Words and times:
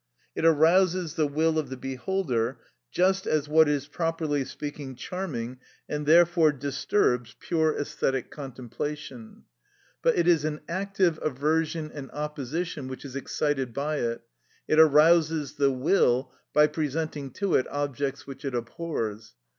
It 0.33 0.45
arouses 0.45 1.13
the 1.13 1.27
will 1.27 1.59
of 1.59 1.69
the 1.69 1.77
beholder, 1.77 2.57
just 2.89 3.27
as 3.27 3.47
what 3.47 3.69
is 3.69 3.87
properly 3.87 4.43
speaking 4.43 4.95
charming, 4.95 5.59
and 5.87 6.07
therefore 6.07 6.51
disturbs 6.53 7.35
pure 7.39 7.71
æsthetic 7.75 8.31
contemplation. 8.31 9.43
But 10.01 10.17
it 10.17 10.27
is 10.27 10.43
an 10.43 10.61
active 10.67 11.19
aversion 11.21 11.91
and 11.93 12.09
opposition 12.13 12.87
which 12.87 13.05
is 13.05 13.15
excited 13.15 13.75
by 13.75 13.97
it; 13.97 14.21
it 14.67 14.79
arouses 14.79 15.53
the 15.57 15.69
will 15.71 16.33
by 16.51 16.65
presenting 16.65 17.29
to 17.33 17.53
it 17.53 17.67
objects 17.67 18.25
which 18.25 18.43
it 18.43 18.55
abhors. 18.55 19.35